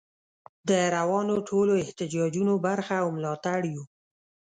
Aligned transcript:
د 0.69 0.71
روانو 0.95 1.35
ټولو 1.49 1.73
احتجاجونو 1.83 2.53
برخه 2.65 2.95
او 3.03 3.07
ملاتړ 3.17 3.59
یو. 3.73 3.83